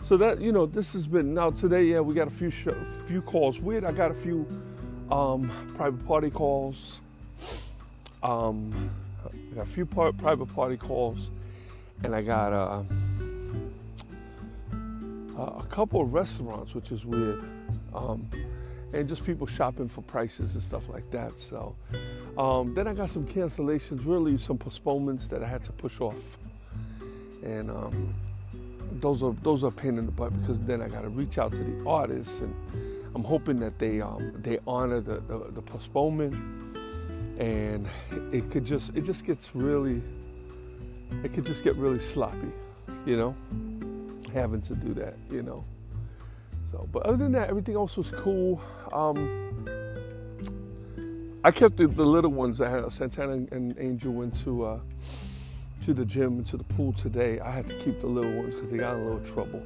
So 0.03 0.19
that 0.19 0.39
you 0.39 0.53
know, 0.53 0.67
this 0.67 0.93
has 0.93 1.07
been 1.07 1.33
now 1.33 1.51
today. 1.51 1.85
Yeah, 1.85 2.01
we 2.01 2.13
got 2.13 2.29
a 2.29 2.31
few 2.31 2.51
show, 2.51 2.75
few 3.07 3.23
calls. 3.23 3.59
Weird. 3.59 3.87
I 3.87 3.93
got 3.93 4.11
a 4.11 4.15
few 4.15 4.47
um, 5.11 5.51
private 5.75 6.05
party 6.07 6.29
calls. 6.29 7.01
Um, 8.23 8.91
I 9.55 9.59
got 9.59 9.67
a 9.67 9.71
few 9.71 9.87
part, 9.87 10.19
private 10.19 10.47
party 10.47 10.77
calls, 10.77 11.31
and 12.03 12.13
I 12.13 12.23
got 12.23 12.53
uh, 12.53 12.83
a 15.39 15.67
couple 15.69 16.01
of 16.01 16.13
restaurants, 16.13 16.75
which 16.75 16.91
is 16.91 17.07
weird, 17.07 17.41
um, 17.95 18.29
and 18.93 19.09
just 19.09 19.25
people 19.25 19.47
shopping 19.47 19.87
for 19.89 20.03
prices 20.03 20.55
and 20.55 20.63
stuff 20.63 20.89
like 20.89 21.09
that. 21.13 21.39
So 21.39 21.77
Um, 22.37 22.75
then 22.75 22.89
I 22.89 22.95
got 22.95 23.11
some 23.11 23.25
cancellations, 23.27 24.05
really 24.05 24.39
some 24.39 24.59
postponements 24.59 25.29
that 25.29 25.41
I 25.45 25.47
had 25.47 25.63
to 25.65 25.73
push 25.73 26.01
off, 26.01 26.37
and 27.45 27.71
um, 27.71 28.13
those 29.01 29.23
are 29.23 29.35
those 29.45 29.63
are 29.63 29.69
a 29.69 29.71
pain 29.71 29.99
in 29.99 30.07
the 30.07 30.11
butt 30.11 30.33
because 30.41 30.59
then 30.59 30.83
I 30.83 30.89
got 30.89 31.03
to 31.03 31.11
reach 31.11 31.39
out 31.39 31.53
to 31.53 31.59
the 31.59 31.89
artists, 31.89 32.41
and 32.41 32.53
I'm 33.15 33.23
hoping 33.23 33.61
that 33.61 33.79
they 33.79 34.01
um, 34.01 34.33
they 34.43 34.59
honor 34.67 35.01
the, 35.01 35.21
the, 35.21 35.53
the 35.53 35.63
postponement, 35.63 36.35
and 37.39 37.87
it 38.33 38.51
could 38.51 38.65
just 38.65 38.97
it 38.97 39.03
just 39.03 39.25
gets 39.25 39.55
really 39.55 40.03
it 41.23 41.33
could 41.33 41.47
just 41.47 41.65
get 41.65 41.77
really 41.77 41.99
sloppy, 41.99 42.51
you 43.07 43.17
know, 43.17 43.35
having 44.33 44.61
to 44.63 44.75
do 44.75 44.95
that, 44.95 45.15
you 45.31 45.43
know. 45.43 45.65
So, 46.73 46.89
but 46.93 47.05
other 47.05 47.17
than 47.17 47.33
that, 47.33 47.49
everything 47.49 47.77
else 47.77 47.97
was 47.97 48.11
cool. 48.11 48.61
Um, 48.93 49.69
I 51.45 51.51
kept 51.51 51.77
the, 51.77 51.87
the, 51.87 52.05
little 52.05 52.31
ones. 52.31 52.61
I 52.61 52.71
had 52.71 52.91
Santana 52.91 53.33
and 53.33 53.77
Angel 53.79 54.13
went 54.13 54.35
to 54.45 54.65
uh, 54.65 54.81
to 55.83 55.93
the 55.93 56.05
gym 56.05 56.39
and 56.39 56.47
to 56.47 56.57
the 56.57 56.65
pool 56.65 56.93
today. 56.93 57.39
I 57.41 57.51
had 57.51 57.67
to 57.67 57.75
keep 57.79 58.01
the 58.01 58.07
little 58.07 58.33
ones 58.33 58.55
because 58.55 58.71
they 58.71 58.79
got 58.79 58.95
in 58.97 59.03
a 59.03 59.05
little 59.05 59.35
trouble. 59.35 59.63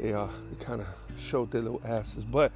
They 0.00 0.14
uh, 0.14 0.28
kind 0.60 0.80
of 0.80 0.86
showed 1.18 1.50
their 1.50 1.62
little 1.62 1.82
asses, 1.84 2.24
but 2.24 2.52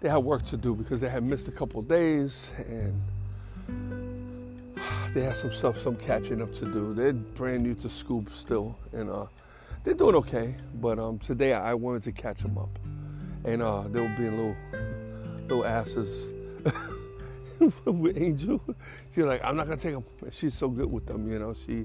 they 0.00 0.08
had 0.08 0.18
work 0.18 0.44
to 0.46 0.56
do 0.56 0.74
because 0.74 1.00
they 1.00 1.08
had 1.08 1.22
missed 1.22 1.48
a 1.48 1.52
couple 1.52 1.80
days 1.82 2.50
and 2.66 3.00
they 5.14 5.22
had 5.22 5.36
some 5.36 5.52
stuff, 5.52 5.78
some 5.78 5.96
catching 5.96 6.42
up 6.42 6.54
to 6.54 6.64
do. 6.64 6.94
They're 6.94 7.12
brand 7.12 7.62
new 7.62 7.74
to 7.76 7.88
Scoop 7.88 8.30
still, 8.34 8.76
and 8.92 9.10
uh, 9.10 9.26
they're 9.84 9.94
doing 9.94 10.16
okay. 10.16 10.54
But 10.74 10.98
um, 10.98 11.18
today 11.18 11.54
I 11.54 11.74
wanted 11.74 12.02
to 12.04 12.12
catch 12.12 12.38
them 12.38 12.58
up 12.58 12.78
and 13.44 13.62
uh, 13.62 13.82
they 13.88 14.00
were 14.00 14.14
being 14.16 14.36
little 14.36 14.56
little 15.42 15.66
asses 15.66 16.30
with 17.84 18.20
Angel. 18.20 18.60
She's 19.14 19.24
like, 19.24 19.42
I'm 19.44 19.56
not 19.56 19.66
gonna 19.66 19.76
take 19.76 19.94
them. 19.94 20.04
she's 20.30 20.54
so 20.54 20.68
good 20.68 20.90
with 20.90 21.06
them, 21.06 21.30
you 21.30 21.38
know. 21.38 21.54
She 21.54 21.84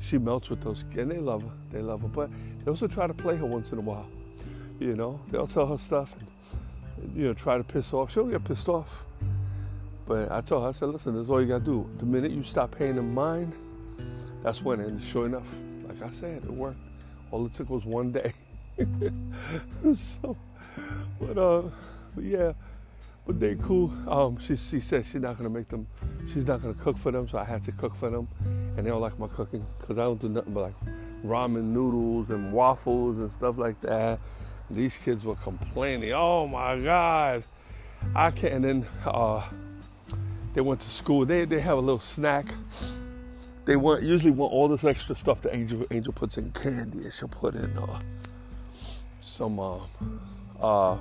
she 0.00 0.18
melts 0.18 0.50
with 0.50 0.62
those, 0.62 0.84
and 0.96 1.10
they 1.10 1.18
love 1.18 1.42
her. 1.42 1.50
They 1.72 1.80
love 1.80 2.02
her, 2.02 2.08
but 2.08 2.30
they 2.64 2.70
also 2.70 2.86
try 2.86 3.06
to 3.06 3.14
play 3.14 3.36
her 3.36 3.46
once 3.46 3.72
in 3.72 3.78
a 3.78 3.82
while. 3.82 4.06
You 4.80 4.96
know, 4.96 5.20
they'll 5.30 5.46
tell 5.46 5.66
her 5.66 5.78
stuff, 5.78 6.14
and 6.18 7.14
you 7.14 7.28
know, 7.28 7.34
try 7.34 7.58
to 7.58 7.64
piss 7.64 7.92
off. 7.92 8.12
She'll 8.12 8.26
get 8.26 8.44
pissed 8.44 8.68
off. 8.68 9.04
But 10.06 10.30
I 10.30 10.40
told 10.40 10.62
her, 10.62 10.68
I 10.68 10.72
said, 10.72 10.90
listen, 10.90 11.16
that's 11.16 11.28
all 11.28 11.40
you 11.40 11.48
gotta 11.48 11.64
do. 11.64 11.88
The 11.98 12.04
minute 12.04 12.30
you 12.30 12.42
stop 12.42 12.76
paying 12.76 12.96
them 12.96 13.14
mind, 13.14 13.52
that's 14.42 14.62
when. 14.62 14.80
And 14.80 15.00
sure 15.02 15.26
enough, 15.26 15.46
like 15.86 16.02
I 16.02 16.10
said, 16.10 16.44
it 16.44 16.50
worked. 16.50 16.78
All 17.30 17.46
it 17.46 17.54
took 17.54 17.70
was 17.70 17.84
one 17.84 18.12
day. 18.12 18.32
so 19.94 20.36
but 21.20 21.38
uh, 21.38 21.62
but 22.14 22.24
yeah, 22.24 22.52
but 23.26 23.40
they 23.40 23.54
cool. 23.56 23.92
Um, 24.08 24.38
she 24.38 24.56
she 24.56 24.80
said 24.80 25.06
she's 25.06 25.20
not 25.20 25.36
gonna 25.36 25.50
make 25.50 25.68
them. 25.68 25.86
She's 26.32 26.46
not 26.46 26.62
gonna 26.62 26.74
cook 26.74 26.98
for 26.98 27.10
them, 27.10 27.28
so 27.28 27.38
I 27.38 27.44
had 27.44 27.62
to 27.64 27.72
cook 27.72 27.94
for 27.94 28.10
them, 28.10 28.28
and 28.76 28.84
they 28.84 28.90
don't 28.90 29.00
like 29.00 29.18
my 29.18 29.28
cooking 29.28 29.64
because 29.78 29.98
I 29.98 30.02
don't 30.02 30.20
do 30.20 30.28
nothing 30.28 30.52
but 30.52 30.60
like 30.62 30.74
ramen 31.24 31.64
noodles 31.64 32.30
and 32.30 32.52
waffles 32.52 33.18
and 33.18 33.30
stuff 33.32 33.58
like 33.58 33.80
that. 33.82 34.18
These 34.70 34.98
kids 34.98 35.24
were 35.24 35.36
complaining. 35.36 36.12
Oh 36.12 36.46
my 36.46 36.78
God, 36.78 37.44
I 38.14 38.30
can't. 38.30 38.54
And 38.54 38.64
then 38.64 38.86
uh, 39.06 39.44
they 40.54 40.60
went 40.60 40.80
to 40.80 40.90
school. 40.90 41.26
They 41.26 41.44
they 41.44 41.60
have 41.60 41.78
a 41.78 41.80
little 41.80 42.00
snack. 42.00 42.46
They 43.64 43.76
want 43.76 44.02
usually 44.02 44.30
want 44.30 44.52
all 44.52 44.68
this 44.68 44.84
extra 44.84 45.16
stuff 45.16 45.42
that 45.42 45.54
Angel 45.54 45.86
Angel 45.90 46.12
puts 46.12 46.38
in 46.38 46.50
candy, 46.52 47.04
and 47.04 47.12
she'll 47.12 47.28
put 47.28 47.54
in 47.54 47.76
uh, 47.76 47.98
some. 49.20 49.58
Uh, 49.58 49.80
uh, 50.60 50.96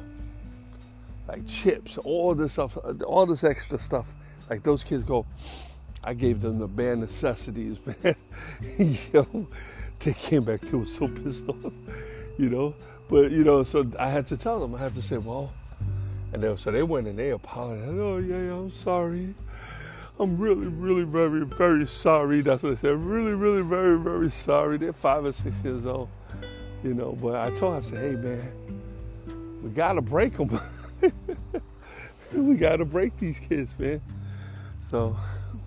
like 1.27 1.45
chips, 1.47 1.97
all 1.99 2.35
this 2.35 2.53
stuff, 2.53 2.77
all 3.05 3.25
this 3.25 3.43
extra 3.43 3.79
stuff. 3.79 4.13
Like 4.49 4.63
those 4.63 4.83
kids 4.83 5.03
go, 5.03 5.25
I 6.03 6.13
gave 6.13 6.41
them 6.41 6.59
the 6.59 6.67
bare 6.67 6.95
necessities, 6.95 7.77
man. 8.03 8.15
Yo, 9.13 9.47
they 9.99 10.13
came 10.13 10.43
back, 10.43 10.61
they 10.61 10.77
were 10.77 10.85
so 10.85 11.07
pissed 11.07 11.47
off, 11.47 11.71
you 12.37 12.49
know. 12.49 12.75
But 13.09 13.31
you 13.31 13.43
know, 13.43 13.63
so 13.63 13.89
I 13.99 14.09
had 14.09 14.25
to 14.27 14.37
tell 14.37 14.59
them. 14.59 14.75
I 14.75 14.79
had 14.79 14.95
to 14.95 15.01
say, 15.01 15.17
well, 15.17 15.51
and 16.33 16.41
they 16.41 16.55
so 16.57 16.71
they 16.71 16.83
went 16.83 17.07
and 17.07 17.17
they 17.17 17.29
apologized. 17.29 17.89
Oh 17.89 18.17
yeah, 18.17 18.53
I'm 18.53 18.71
sorry. 18.71 19.33
I'm 20.19 20.37
really, 20.37 20.67
really, 20.67 21.03
very, 21.03 21.45
very 21.45 21.87
sorry. 21.87 22.41
That's 22.41 22.61
what 22.61 22.81
they 22.81 22.87
said. 22.87 22.97
Really, 22.97 23.33
really, 23.33 23.61
very, 23.61 23.97
very 23.97 24.29
sorry. 24.29 24.77
They're 24.77 24.93
five 24.93 25.25
or 25.25 25.33
six 25.33 25.55
years 25.63 25.85
old, 25.85 26.09
you 26.83 26.93
know. 26.93 27.17
But 27.19 27.35
I 27.35 27.49
told, 27.51 27.73
her, 27.73 27.77
I 27.77 27.81
said, 27.81 27.99
hey 27.99 28.15
man, 28.15 29.61
we 29.63 29.69
gotta 29.71 30.01
break 30.01 30.37
them. 30.37 30.59
we 32.33 32.55
gotta 32.55 32.85
break 32.85 33.17
these 33.17 33.39
kids, 33.39 33.77
man. 33.79 34.01
So, 34.89 35.15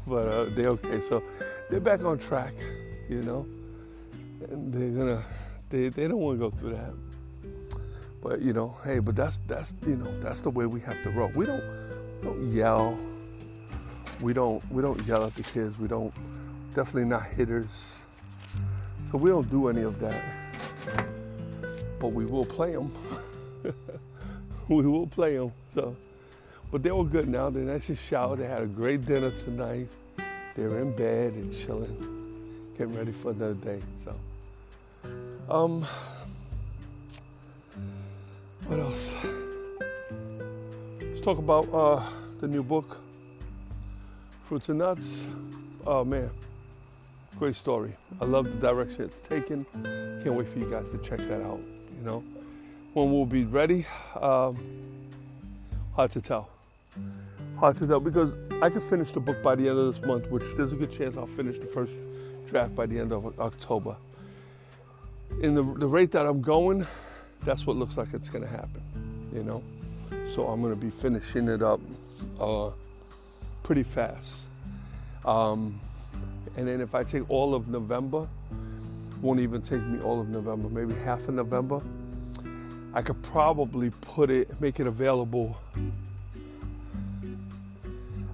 but 0.07 0.27
uh, 0.27 0.45
they're 0.51 0.71
okay. 0.71 1.01
So 1.01 1.23
they're 1.71 1.81
back 1.81 2.05
on 2.05 2.19
track, 2.19 2.55
you 3.09 3.23
know. 3.23 3.47
And 4.49 4.73
they're 4.73 5.05
gonna, 5.05 5.25
they 5.71 5.89
they 5.89 6.07
don't 6.07 6.19
want 6.19 6.39
to 6.39 6.51
go 6.51 6.57
through 6.57 6.71
that. 6.71 7.06
But 8.26 8.42
you 8.42 8.52
know, 8.52 8.75
hey, 8.83 8.99
but 8.99 9.14
that's 9.14 9.37
that's 9.47 9.73
you 9.87 9.95
know 9.95 10.11
that's 10.21 10.40
the 10.40 10.50
way 10.50 10.66
we 10.66 10.80
have 10.80 11.00
to 11.04 11.11
roll. 11.11 11.30
We 11.37 11.47
don't 11.47 11.62
don't 12.25 12.50
yell. 12.50 12.99
We 14.21 14.33
don't 14.33 14.61
we 14.73 14.83
don't 14.83 15.00
yell 15.06 15.25
at 15.25 15.35
the 15.37 15.45
kids. 15.45 15.78
We 15.78 15.87
don't 15.87 16.12
definitely 16.75 17.04
not 17.04 17.23
hitters. 17.23 18.04
So 19.12 19.18
we 19.18 19.30
don't 19.30 19.49
do 19.49 19.68
any 19.68 19.83
of 19.83 20.00
that. 20.00 20.21
But 22.00 22.09
we 22.09 22.26
will 22.26 22.45
play 22.45 22.73
them. 22.73 22.92
we 24.68 24.85
will 24.85 25.06
play 25.06 25.37
them. 25.37 25.52
So, 25.73 25.95
but 26.73 26.83
they 26.83 26.90
were 26.90 27.04
good 27.04 27.28
now. 27.28 27.49
They 27.49 27.61
nice 27.61 27.90
and 27.90 27.99
showered. 27.99 28.40
They 28.40 28.49
had 28.49 28.62
a 28.62 28.66
great 28.66 29.06
dinner 29.06 29.30
tonight. 29.30 29.87
They 30.56 30.64
were 30.64 30.80
in 30.80 30.97
bed 30.97 31.35
and 31.35 31.54
chilling, 31.54 32.73
getting 32.76 32.97
ready 32.97 33.12
for 33.12 33.30
another 33.30 33.54
day. 33.54 33.80
So, 34.02 34.16
um, 35.49 35.87
what 38.67 38.81
else? 38.81 39.15
Let's 41.01 41.21
talk 41.21 41.39
about 41.39 41.73
uh, 41.73 42.03
the 42.41 42.49
new 42.49 42.63
book, 42.63 42.99
Fruits 44.45 44.69
and 44.69 44.79
Nuts. 44.79 45.29
Oh 45.87 46.05
man, 46.05 46.31
great 47.39 47.55
story. 47.55 47.93
I 48.21 48.25
love 48.25 48.47
the 48.47 48.53
direction 48.53 49.05
it's 49.05 49.21
taken. 49.21 49.65
Can't 50.23 50.35
wait 50.35 50.49
for 50.49 50.59
you 50.59 50.71
guys 50.71 50.91
to 50.91 50.99
check 50.99 51.21
that 51.21 51.43
out. 51.43 51.61
You 51.99 52.05
know 52.05 52.25
when 52.97 53.13
we'll 53.13 53.27
be 53.27 53.45
ready. 53.45 53.85
Um, 54.19 54.57
hard 55.95 56.11
to 56.13 56.21
tell. 56.23 56.49
Hard 57.59 57.77
to 57.77 57.87
tell 57.87 58.01
because 58.01 58.37
I 58.63 58.71
could 58.71 58.83
finish 58.83 59.13
the 59.13 59.21
book 59.21 59.43
by 59.43 59.55
the 59.55 59.69
end 59.69 59.79
of 59.79 59.95
this 59.95 60.05
month, 60.05 60.31
which 60.31 60.45
there's 60.57 60.73
a 60.73 60.77
good 60.77 60.91
chance 60.91 61.19
I'll 61.19 61.27
finish 61.27 61.59
the 61.59 61.67
first 61.67 61.93
draft 62.49 62.75
by 62.75 62.87
the 62.87 62.99
end 62.99 63.13
of 63.13 63.39
October. 63.39 63.97
In 65.43 65.55
the, 65.55 65.63
the 65.63 65.87
rate 65.87 66.11
that 66.13 66.25
I'm 66.25 66.41
going, 66.41 66.87
that's 67.45 67.66
what 67.66 67.76
looks 67.76 67.97
like 67.97 68.12
it's 68.12 68.28
going 68.28 68.45
to 68.45 68.50
happen, 68.50 68.83
you 69.33 69.43
know. 69.43 69.62
So 70.28 70.47
I'm 70.47 70.61
going 70.61 70.75
to 70.75 70.81
be 70.81 70.90
finishing 70.90 71.49
it 71.49 71.62
up 71.62 71.81
uh, 72.40 72.71
pretty 73.62 73.83
fast. 73.83 74.49
Um, 75.25 75.81
and 76.57 76.66
then 76.66 76.81
if 76.81 76.95
I 76.95 77.05
take 77.05 77.28
all 77.31 77.55
of 77.55 77.69
November, 77.69 78.26
won't 79.21 79.40
even 79.40 79.62
take 79.62 79.83
me 79.83 80.00
all 80.02 80.21
of 80.21 80.28
November, 80.28 80.69
maybe 80.69 80.99
half 81.00 81.26
of 81.28 81.35
November 81.35 81.81
I 82.97 83.02
could 83.02 83.23
probably 83.25 83.90
put 83.90 84.31
it, 84.31 84.59
make 84.59 84.81
it 84.81 84.87
available. 84.87 85.55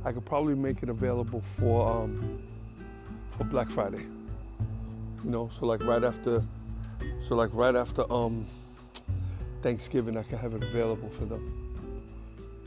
I 0.05 0.13
could 0.13 0.25
probably 0.25 0.55
make 0.55 0.85
it 0.85 0.89
available 0.89 1.41
for 1.41 2.05
um, 2.05 2.41
for 3.37 3.43
Black 3.43 3.69
Friday. 3.69 4.07
You 5.25 5.31
know, 5.31 5.51
so 5.59 5.67
like 5.67 5.83
right 5.83 6.05
after, 6.05 6.45
so 7.27 7.35
like 7.35 7.51
right 7.53 7.75
after 7.75 8.11
um, 8.13 8.47
Thanksgiving, 9.63 10.17
I 10.17 10.23
can 10.23 10.39
have 10.39 10.55
it 10.55 10.63
available 10.63 11.09
for 11.11 11.25
them. 11.25 11.43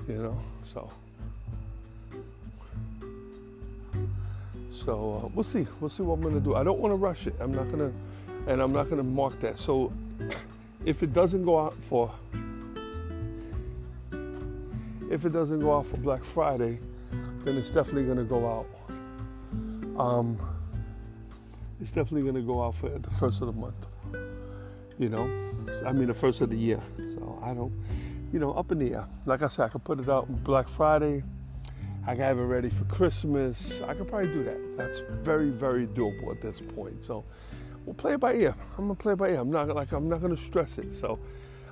You 0.07 0.15
know, 0.15 0.39
so. 0.65 0.91
So 4.71 5.23
uh, 5.23 5.29
we'll 5.33 5.43
see. 5.43 5.67
We'll 5.79 5.89
see 5.89 6.03
what 6.03 6.15
I'm 6.15 6.21
gonna 6.21 6.39
do. 6.39 6.55
I 6.55 6.63
don't 6.63 6.79
want 6.79 6.91
to 6.91 6.97
rush 6.97 7.27
it. 7.27 7.35
I'm 7.39 7.53
not 7.53 7.69
gonna, 7.71 7.91
and 8.47 8.61
I'm 8.61 8.71
not 8.71 8.89
gonna 8.89 9.03
mark 9.03 9.39
that. 9.39 9.57
So 9.57 9.91
if 10.85 11.01
it 11.03 11.13
doesn't 11.13 11.43
go 11.43 11.59
out 11.59 11.75
for 11.75 12.11
if 15.11 15.25
it 15.25 15.31
doesn't 15.31 15.59
go 15.59 15.77
out 15.77 15.87
for 15.87 15.97
Black 15.97 16.23
Friday, 16.23 16.79
then 17.43 17.57
it's 17.57 17.71
definitely 17.71 18.03
going 18.03 18.17
to 18.17 18.23
go 18.23 18.47
out. 18.47 19.99
Um, 19.99 20.37
it's 21.79 21.91
definitely 21.91 22.23
going 22.23 22.35
to 22.35 22.41
go 22.41 22.63
out 22.63 22.75
for 22.75 22.89
the 22.89 23.09
first 23.11 23.41
of 23.41 23.47
the 23.47 23.53
month. 23.53 23.75
You 24.97 25.09
know, 25.09 25.44
I 25.85 25.91
mean 25.91 26.07
the 26.07 26.13
first 26.13 26.41
of 26.41 26.49
the 26.49 26.57
year. 26.57 26.81
So 26.97 27.39
I 27.43 27.53
don't, 27.53 27.73
you 28.31 28.39
know, 28.39 28.51
up 28.53 28.71
in 28.71 28.77
the 28.77 28.93
air. 28.93 29.05
Like 29.25 29.41
I 29.41 29.47
said, 29.47 29.65
I 29.65 29.69
could 29.69 29.83
put 29.83 29.99
it 29.99 30.09
out 30.09 30.27
Black 30.43 30.67
Friday. 30.67 31.23
I 32.07 32.13
can 32.13 32.23
have 32.23 32.37
it 32.37 32.43
ready 32.43 32.69
for 32.69 32.83
Christmas. 32.85 33.81
I 33.81 33.93
could 33.95 34.07
probably 34.07 34.31
do 34.31 34.43
that. 34.43 34.77
That's 34.77 34.99
very, 35.21 35.49
very 35.49 35.87
doable 35.87 36.31
at 36.35 36.41
this 36.41 36.61
point. 36.61 37.03
So 37.03 37.25
we'll 37.85 37.95
play 37.95 38.13
it 38.13 38.19
by 38.19 38.35
ear. 38.35 38.55
I'm 38.77 38.85
gonna 38.85 38.95
play 38.95 39.13
it 39.13 39.17
by 39.17 39.29
ear. 39.29 39.39
I'm 39.39 39.51
not 39.51 39.67
like 39.69 39.91
I'm 39.91 40.07
not 40.07 40.21
gonna 40.21 40.37
stress 40.37 40.77
it. 40.77 40.93
So 40.93 41.19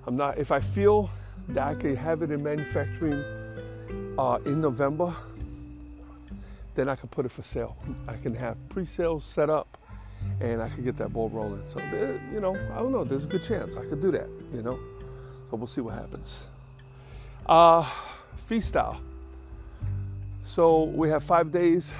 I'm 0.07 0.17
not. 0.17 0.37
If 0.37 0.51
I 0.51 0.59
feel 0.59 1.09
that 1.49 1.67
I 1.67 1.75
can 1.75 1.95
have 1.95 2.21
it 2.23 2.31
in 2.31 2.41
manufacturing 2.41 3.23
uh, 4.17 4.39
in 4.45 4.61
November, 4.61 5.13
then 6.75 6.89
I 6.89 6.95
can 6.95 7.09
put 7.09 7.25
it 7.25 7.31
for 7.31 7.43
sale. 7.43 7.77
I 8.07 8.15
can 8.17 8.33
have 8.35 8.57
pre-sales 8.69 9.25
set 9.25 9.49
up 9.49 9.67
and 10.41 10.61
I 10.61 10.69
could 10.69 10.83
get 10.83 10.97
that 10.97 11.13
ball 11.13 11.29
rolling. 11.29 11.61
So, 11.69 11.79
you 12.33 12.39
know, 12.39 12.55
I 12.73 12.79
don't 12.79 12.91
know. 12.91 13.03
There's 13.03 13.23
a 13.23 13.27
good 13.27 13.43
chance 13.43 13.75
I 13.75 13.85
could 13.85 14.01
do 14.01 14.11
that, 14.11 14.27
you 14.53 14.61
know. 14.61 14.79
So 15.49 15.57
we'll 15.57 15.67
see 15.67 15.81
what 15.81 15.93
happens. 15.93 16.45
Uh, 17.45 17.89
freestyle. 18.49 18.97
So 20.45 20.83
we 20.83 21.09
have 21.09 21.23
five 21.23 21.51
days 21.51 21.93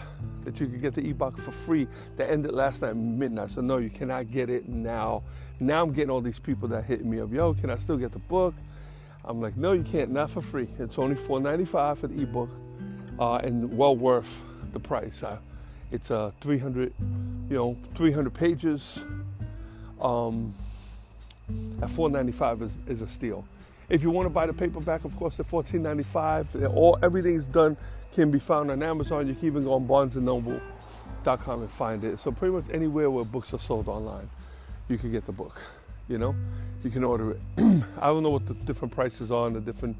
that 0.44 0.60
you 0.60 0.68
can 0.68 0.80
get 0.80 0.94
the 0.94 1.10
ebook 1.10 1.38
for 1.38 1.52
free. 1.52 1.88
That 2.18 2.30
ended 2.30 2.52
last 2.52 2.82
night 2.82 2.96
midnight. 2.96 3.50
So 3.52 3.62
no, 3.62 3.78
you 3.78 3.90
cannot 3.90 4.32
get 4.32 4.50
it 4.50 4.68
now. 4.68 5.24
Now 5.60 5.84
I'm 5.84 5.94
getting 5.94 6.10
all 6.10 6.22
these 6.22 6.40
people 6.40 6.68
that 6.70 6.84
hit 6.84 7.06
me 7.06 7.20
up. 7.20 7.32
Yo, 7.32 7.54
can 7.54 7.70
I 7.70 7.78
still 7.78 7.98
get 7.98 8.12
the 8.12 8.20
book? 8.20 8.54
I'm 9.26 9.42
like, 9.42 9.56
no, 9.56 9.72
you 9.72 9.84
can't. 9.84 10.12
Not 10.12 10.30
for 10.30 10.42
free. 10.42 10.68
It's 10.80 11.00
only 11.00 11.16
$4.95 11.16 11.98
for 11.98 12.08
the 12.08 12.22
ebook, 12.22 12.50
uh, 13.20 13.36
and 13.36 13.76
well 13.78 13.96
worth 13.96 14.42
the 14.74 14.80
price. 14.80 15.24
Uh, 15.24 15.38
it's 15.92 16.12
uh, 16.12 16.32
300, 16.42 16.94
you 17.54 17.60
know, 17.60 17.78
300 17.94 18.34
pages. 18.34 19.06
Um, 20.02 20.56
at 21.84 21.90
4.95 21.90 22.64
is, 22.64 22.80
is 22.88 23.02
a 23.02 23.08
steal. 23.08 23.46
If 23.90 24.02
you 24.02 24.10
want 24.10 24.26
to 24.26 24.32
buy 24.32 24.48
the 24.48 24.54
paperback, 24.54 25.06
of 25.06 25.16
course, 25.18 25.40
at 25.40 25.46
14.95. 25.46 26.74
All 26.76 26.98
everything's 27.04 27.46
done 27.46 27.78
can 28.16 28.32
be 28.32 28.40
found 28.40 28.72
on 28.72 28.82
Amazon. 28.82 29.28
You 29.28 29.36
can 29.36 29.46
even 29.46 29.66
go 29.66 29.74
on 29.74 29.88
BarnesandNoble.com 29.88 31.62
and 31.62 31.70
find 31.70 32.04
it. 32.04 32.20
So 32.20 32.32
pretty 32.32 32.56
much 32.56 32.66
anywhere 32.74 33.12
where 33.12 33.24
books 33.24 33.54
are 33.54 33.60
sold 33.60 33.88
online, 33.88 34.28
you 34.90 34.98
can 34.98 35.12
get 35.12 35.28
the 35.28 35.32
book. 35.32 35.62
You 36.10 36.18
know, 36.18 36.34
you 36.84 36.90
can 36.90 37.04
order 37.04 37.32
it. 37.34 37.40
I 38.02 38.08
don't 38.08 38.24
know 38.24 38.32
what 38.32 38.48
the 38.48 38.56
different 38.56 38.96
prices 38.96 39.32
are 39.32 39.46
on 39.46 39.54
the 39.54 39.62
different 39.62 39.96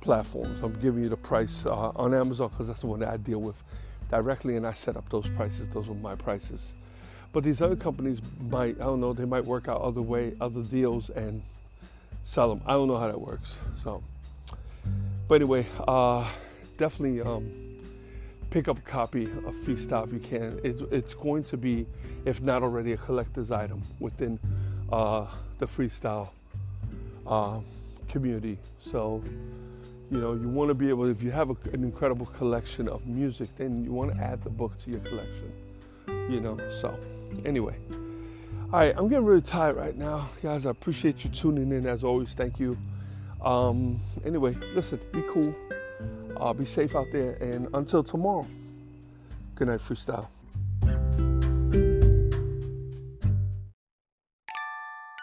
platforms. 0.00 0.62
I'm 0.62 0.80
giving 0.80 1.02
you 1.02 1.10
the 1.10 1.16
price 1.18 1.66
uh, 1.66 1.90
on 1.94 2.14
Amazon 2.14 2.48
because 2.48 2.68
that's 2.68 2.80
the 2.80 2.86
one 2.86 3.00
that 3.00 3.10
I 3.10 3.18
deal 3.18 3.42
with 3.42 3.62
directly, 4.10 4.56
and 4.56 4.66
I 4.66 4.72
set 4.72 4.96
up 4.96 5.06
those 5.10 5.28
prices. 5.28 5.68
Those 5.68 5.90
are 5.90 5.94
my 5.94 6.14
prices. 6.14 6.74
But 7.36 7.44
these 7.44 7.60
other 7.60 7.76
companies 7.76 8.22
might, 8.48 8.80
I 8.80 8.84
don't 8.84 8.98
know, 8.98 9.12
they 9.12 9.26
might 9.26 9.44
work 9.44 9.68
out 9.68 9.82
other 9.82 10.00
way, 10.00 10.32
other 10.40 10.62
deals, 10.62 11.10
and 11.10 11.42
sell 12.24 12.48
them. 12.48 12.62
I 12.64 12.72
don't 12.72 12.88
know 12.88 12.96
how 12.96 13.08
that 13.08 13.20
works. 13.20 13.60
So, 13.74 14.02
but 15.28 15.34
anyway, 15.34 15.66
uh, 15.86 16.26
definitely 16.78 17.20
um, 17.20 17.52
pick 18.48 18.68
up 18.68 18.78
a 18.78 18.80
copy 18.80 19.24
of 19.24 19.54
Freestyle 19.54 20.06
if 20.06 20.14
you 20.14 20.18
can. 20.18 20.58
It, 20.64 20.80
it's 20.90 21.12
going 21.12 21.44
to 21.44 21.58
be, 21.58 21.84
if 22.24 22.40
not 22.40 22.62
already, 22.62 22.92
a 22.92 22.96
collector's 22.96 23.50
item 23.50 23.82
within 24.00 24.38
uh, 24.90 25.26
the 25.58 25.66
freestyle 25.66 26.30
uh, 27.26 27.60
community. 28.08 28.56
So, 28.80 29.22
you 30.10 30.20
know, 30.20 30.32
you 30.32 30.48
want 30.48 30.68
to 30.68 30.74
be 30.74 30.88
able, 30.88 31.04
if 31.04 31.22
you 31.22 31.32
have 31.32 31.50
a, 31.50 31.56
an 31.74 31.84
incredible 31.84 32.24
collection 32.24 32.88
of 32.88 33.06
music, 33.06 33.50
then 33.58 33.84
you 33.84 33.92
want 33.92 34.14
to 34.14 34.18
add 34.22 34.42
the 34.42 34.48
book 34.48 34.82
to 34.84 34.90
your 34.90 35.00
collection. 35.00 35.52
You 36.30 36.40
know, 36.40 36.58
so 36.70 36.98
anyway. 37.44 37.76
All 38.72 38.80
right, 38.80 38.94
I'm 38.96 39.08
getting 39.08 39.24
really 39.24 39.42
tired 39.42 39.76
right 39.76 39.96
now. 39.96 40.28
Guys, 40.42 40.66
I 40.66 40.70
appreciate 40.70 41.24
you 41.24 41.30
tuning 41.30 41.70
in 41.70 41.86
as 41.86 42.02
always. 42.02 42.34
Thank 42.34 42.58
you. 42.58 42.76
Um, 43.40 44.00
anyway, 44.24 44.54
listen, 44.74 44.98
be 45.12 45.22
cool. 45.28 45.54
Uh, 46.36 46.52
be 46.52 46.64
safe 46.64 46.96
out 46.96 47.06
there. 47.12 47.34
And 47.34 47.68
until 47.74 48.02
tomorrow, 48.02 48.46
good 49.54 49.68
night, 49.68 49.80
freestyle. 49.80 50.26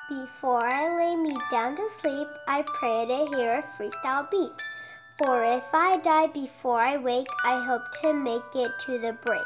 Before 0.10 0.65
I 0.65 0.95
lay 0.98 1.15
me 1.15 1.36
down 1.51 1.75
to 1.75 1.89
sleep, 2.01 2.27
I 2.48 2.63
pray 2.79 3.05
to 3.05 3.38
hear 3.38 3.60
a 3.60 3.81
freestyle 3.81 4.29
beat. 4.31 4.51
For 5.17 5.43
if 5.43 5.63
I 5.73 5.97
die 5.97 6.27
before 6.27 6.80
I 6.80 6.97
wake, 6.97 7.27
I 7.45 7.63
hope 7.63 7.84
to 8.04 8.13
make 8.13 8.41
it 8.56 8.71
to 8.86 8.99
the 8.99 9.17
break. 9.25 9.41